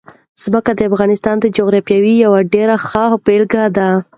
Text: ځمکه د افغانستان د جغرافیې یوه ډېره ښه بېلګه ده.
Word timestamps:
ځمکه 0.43 0.71
د 0.75 0.79
افغانستان 0.89 1.35
د 1.39 1.45
جغرافیې 1.57 2.13
یوه 2.25 2.39
ډېره 2.53 2.75
ښه 2.87 3.03
بېلګه 3.25 3.63
ده. 3.77 3.89